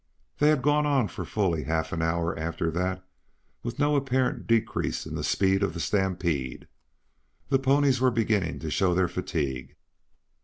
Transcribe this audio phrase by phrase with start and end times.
[0.39, 3.05] They had gone on for fully half an hour, after that,
[3.61, 6.67] with no apparent decrease in the speed of the stampede.
[7.49, 9.75] The ponies were beginning to show their fatigue.